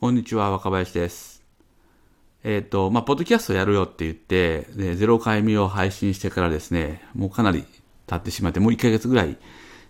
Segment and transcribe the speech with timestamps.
[0.00, 1.42] こんにちは、若林です。
[2.42, 7.66] えっ、と、まあ、ポッドキャストやるよって言って、で、0回目を配信してからですね、もうかなり
[8.06, 9.36] 経ってしまって、もう1ヶ月ぐらい、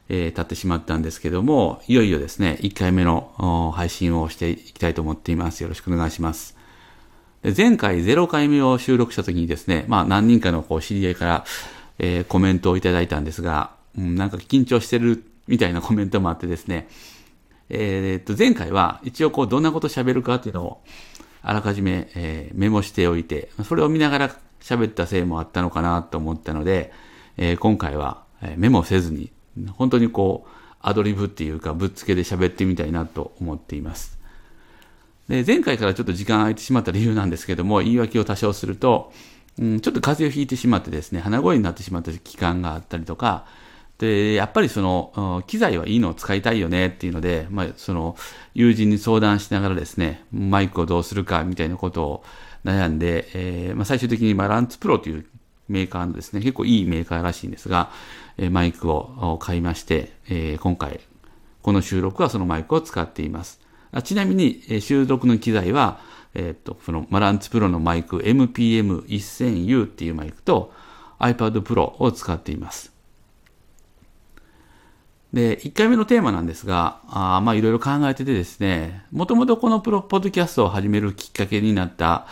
[0.09, 5.63] えー経ってしまったんですけども、いよいよですね、1回目の配信をしていきたいと思っています。
[5.63, 6.57] よろしくお願いします。
[7.45, 11.45] で前回0回目を収録した時にですね、まあ何人かのこう知り合いから、
[12.01, 16.89] えーコメントをいただいたんですが、うん、なんか緊張してるみたいなコメントもあってですね、
[17.71, 20.83] えーっと、前回は一応こうどんなこと喋るかっていうのを
[21.43, 26.93] あらかじめ、えーメモしておいて、それを見ながら喋ったせいもあったのかなと思ったので、
[27.37, 29.31] えー今回はえメモせずに、
[29.73, 30.51] 本当にこう、
[30.83, 34.19] アドリブっていうかぶっつけで喋ってみたいなと思っています。
[35.29, 39.13] で、前回からちょっと時間空いてしまった理由なんですけども、言い訳を多少すると、
[39.59, 43.45] うん、ちょっと風邪をひいてしまってですね、鼻声になってしまった期間があったりとか、
[44.01, 48.17] で、やっぱりその、機材はいいのを使いたいよねっていうので、まあ、その、
[48.55, 52.25] 友人に相談しながらですね、マイクをどうするかみたいなことを
[52.65, 55.27] 悩んで、えーまあ、最終的にまランツプロという
[55.69, 57.91] メーカーのですね、結構いいメーカーらしいんですが、
[58.39, 61.01] えマイクを買いまして、え今回、
[61.61, 63.61] この収録はそのマイクを使っています。
[63.93, 66.01] あちなみに、え収録の機材は、
[66.33, 70.73] えーっと、そのマランツプロのマイク MPM1000U っていうマイクと
[71.19, 73.00] iPad Pro を使っています。
[75.33, 82.27] で、1回目のテーマなんですが、あまあいろいろ考えててですね、もともとこのプロポッドキャストを始めるきっかけになった、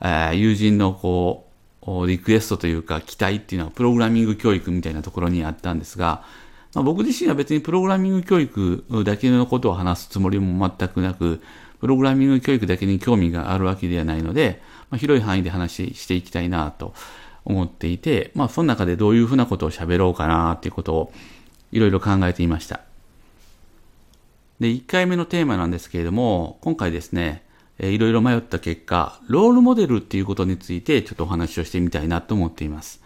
[0.00, 1.48] えー友人のこ
[1.86, 6.24] う、リクエストというか期待っていうのはプログラミング教育みたいなところにあったんですが、
[6.74, 11.42] まあ、僕自身は別にプログラミング教育だけのことを話すつもりも全くなく、
[11.80, 16.94] プログラミング教育だけに興味があるわけではないので、まあ、広い範囲で話していきたいなと
[17.44, 21.12] 思っていて、まあその中でどういうふうなことを喋ろうかなっていうことを
[21.74, 22.80] いろいろ考えていました。
[24.60, 27.42] で、1回目のテーマなんですけれども、今回ですね、
[27.78, 33.02] えーいろいろ迷った結果、ロールモデルっていうことについてちょっとお話をしてみたいなと思っています。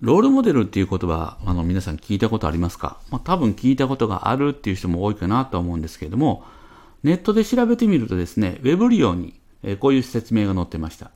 [0.00, 2.98] ロールモデルっていう言葉、あの、皆さん聞いたことありますか？
[3.10, 6.44] まあ、多分聞いたことがあるっていう人も多いかなと思うんですけれども、
[7.02, 11.10] ネットで調べてみるとですね、ウェブ利用に、えーこういう説明が載ってました。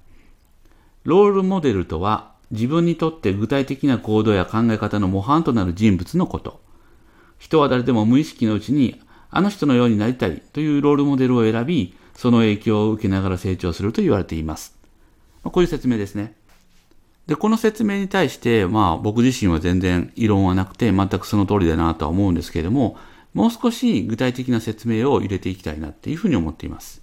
[1.05, 6.61] ロールモデルとは、自分にとって具体的な行動や考え方の模範となる人物のこと。
[7.39, 14.79] 人は誰でも無意識のうちに、あの人のようになりたいというロールモデルを選び、その影響を受けながら成長すると言われています。
[15.43, 16.35] まあこういう説明ですね。
[17.27, 22.99] で、この説明に対して、まあ僕自身は全然異論はなくて、全くその通りだなとは思うんですけれども、
[23.33, 27.03] もう少し具体的な説明を入れていきたいなっていうふうに思っています。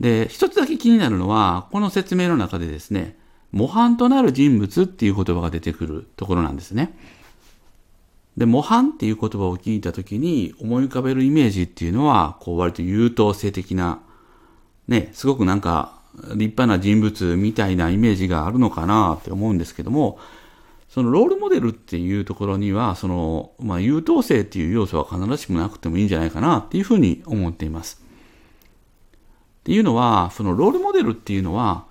[0.00, 3.16] で、一つだけ気になるのは、この説明の中でですね、
[3.54, 6.98] 模範となる人物っていう言葉が出てくるところなんですね。
[8.36, 14.00] で、模範っていう言葉を聞いたときに思い浮かべるイメージっていうのは、こう割と優等生的な、
[14.88, 20.18] ね、すごくなんか立派な人物みたいなイメージがあるのかなって思うんですけども、
[20.88, 28.02] そのロールモデルっていうところには、その、まあ優等生っていう要素は必ずしもなくてもいいんじゃないかなっていうふうに思っています。
[29.60, 31.84] っていうのは、そのロールモデルっていうのは、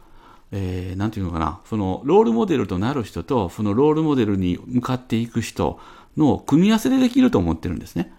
[0.56, 5.80] えー、ていうのかな、そのロールモデルとなる人と、そのロールモデルに向かっていく人
[6.16, 8.14] の組み合わせでできると思ってるんですね。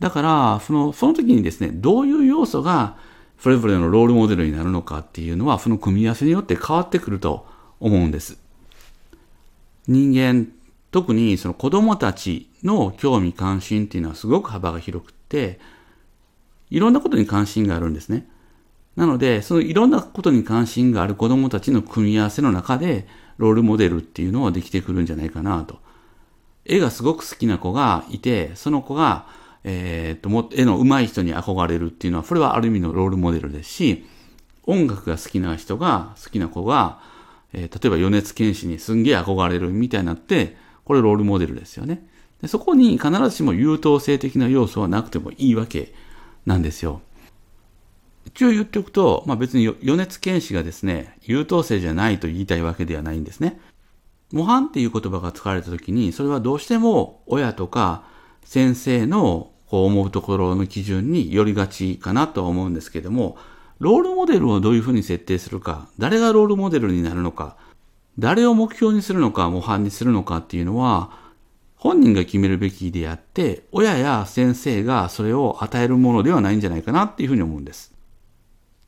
[0.00, 2.96] だから、その、その時にですね、どういう要素が
[3.38, 7.46] それぞれのロールモデルになるのかっていうのは、その組み合わせによって変わってくると
[7.78, 8.36] 思うんです。
[9.86, 10.48] 人間、
[10.90, 15.60] 特にその子供たちの興味関心っていうのはすごく幅が広くって、
[16.68, 18.26] いろんなことに関心があるんですね。
[19.00, 25.78] なので、そのいろんなことに関心がある子供たちの組み合わせの中で、ロールモデルっていうのはできてくるんじゃないかなと。
[26.66, 29.26] 絵がすごく好きな子がいて、その子が、
[29.64, 34.04] えーっと、も絵の上手い人に憧れるっていうのは、それはある意味のロールモデルですし、
[34.64, 37.00] 音楽が好きな人が、好きな子が、
[37.54, 42.06] えー例えば米津玄師にすんげえ憧れるみたいになって、これロールモデルですよね。
[42.42, 45.94] でそこに必ずしも優等生的な要素はなくてもいいわけ
[46.44, 47.00] なんですよ。
[48.26, 53.60] 一応言っておくと、まあ別によ米津玄師がですね、優等生じゃないと言いたいわけではないんですね。
[54.32, 58.04] 模範っていう言葉が使われたときに、それはどうしても親とか
[58.44, 63.36] 先生のこう思うところの基準によりがちかなとは思うんですけども、
[63.78, 67.56] ロールモデルをどういうふうに設定するか、誰がロールモデルになるのか、
[68.18, 71.10] 誰を目標にするのか、模範にするのかっていうのは、
[71.76, 77.94] 本人が決めるべきであって、親や先生がそれを与えるものではないんじゃないかなっていうふうに思うんです。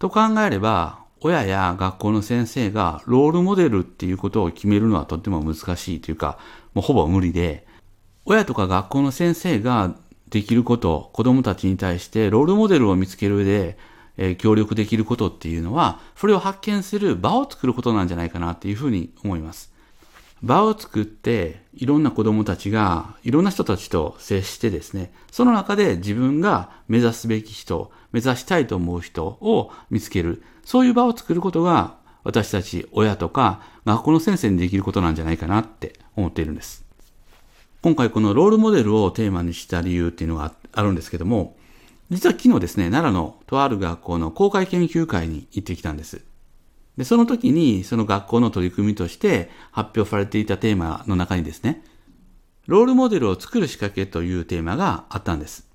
[0.02, 6.38] と考えれば、親や学校の先生がロールモデルっていうことを決めるのはとっても難しいというか、
[6.74, 7.68] もうほぼ無理で、
[8.24, 9.94] 親とか学校の先生が
[10.28, 13.78] できること、子供たちに対してロールモデルを見つける上で、
[14.16, 19.71] えー、協力できることっていうのは、それを発見する場を作ることなんじゃないかなっていうふうに思います。
[20.42, 30.42] 場を作って、いろんな子供たちが、いろんな人たちと接してですね、その中で自分が目指すべき人、目指したいと思う人を見つける。
[30.64, 36.84] そういう場を作ることが、私たち親とか学校の先生にできることなんじゃないかなって思っているんです。
[37.82, 41.56] 今回このロールモデルをテーマにした理由っていうのがあるんですけども、
[42.10, 46.24] 実は昨日ですね、奈良のとある学校の公開研究会に行ってきたんです。
[46.96, 51.84] で、その時にその学校の取り組みとして発表されていたテーマの中にですね、
[52.66, 55.68] ロールモデルを作る仕掛けというテーマがあったんです。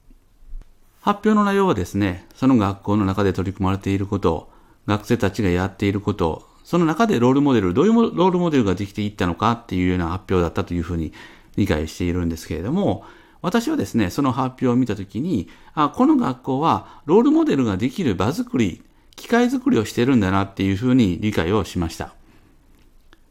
[1.02, 4.50] 発表の内容はですね、その学校の中で取り組まれていること、
[4.86, 11.14] 学生たちがやっていること、その中でロールモデル、どういうロールモデルができていったのかっていうような発表だったというふうに
[11.56, 13.06] 理解しているんですけれども、
[13.42, 18.84] 私はですね、その発表を見たときに、あ、この学校はロールモデルができる場作り、
[19.18, 22.14] 機械作りをしてるんだなっていうふうに理解をしました。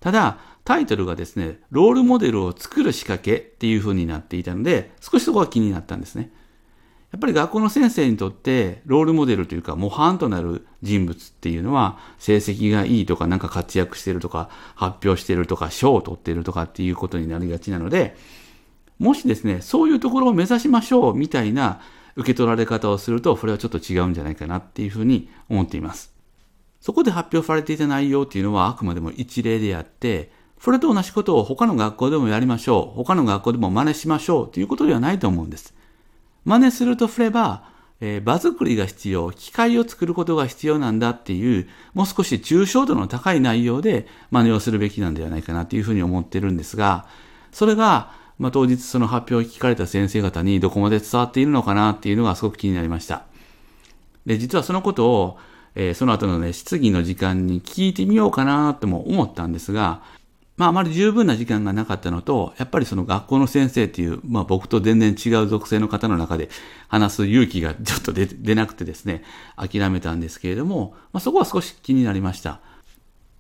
[0.00, 6.30] ただ、タイトルがですね、ロールモデルを作る仕掛けっていうふうになっていたので、少しそこが気になったんですね。
[7.12, 18.16] やっぱり学校の先生にとってロールモデルというか模範となる人物っていうのは成績がいいとかなんか活躍してるとか発表してるとか賞を取ってるとかっていうことになりがちなので
[18.98, 21.80] もしですねそういうところを目指しましょうみたいな
[22.16, 26.12] 受け取られ方をするとそれはちょっと違うんじゃないかなっていうふうに思っています。
[26.80, 30.30] そこで発表されていた内容っていうのはあくまでも一例であって
[30.60, 35.74] それと同じことを他の学校でもやりましょう他の学校でも真似しましょうということではないと思うんです。
[36.44, 37.64] 真似するとすれば、
[38.00, 47.06] えー、場作りが必要、機械を作ることが必要なんだっていう、もう少し抽象度の高い内容で真似をするべきなんではないかなというふうに思ってるんですが、
[47.50, 53.24] それが、まあ、当日その発表を聞かれた先生方にどこまで伝わっているのかなっていうのがすごく気になりました。
[54.26, 55.38] で、実はそのことを、
[55.74, 60.02] えー、その後のね、質疑の時間に聞いてみようかなとも思ったんですが、
[60.56, 66.48] まああまり十分な時間がなかったのと、やっぱりその学校の先生っていう、まあ僕と全然違う属性の方の中で
[66.88, 69.22] 話す勇気がちょっと出なくてですね、
[69.56, 72.60] 諦めたんですけれども、まあそこは少し気になりました。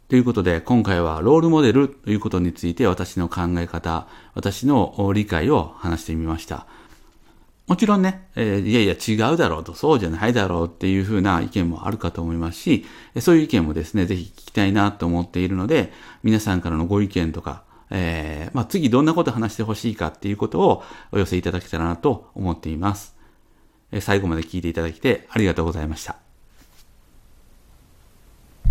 [0.08, 6.66] ということで、今回はロールモデルということについて私の考え方、私の理解を話してみました。
[7.66, 12.86] もちろんね、えー、いやいや違うだろうと、そうじゃないだろうっていうふうな意見もあるかと思いますし、
[13.20, 15.92] そういう意見もですね、ぜひ聞きたいなと思っているので、
[16.22, 23.16] 皆さんからのご意見とか、えー、まあ、次どんなこと話してほしいかっていうことをお寄せいただけたらなと思っています。
[24.00, 26.25] 最後まで聞いていただきてありがとうございました。